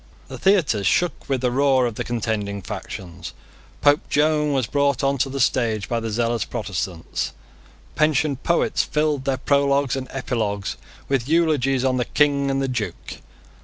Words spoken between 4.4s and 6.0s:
was brought on the stage by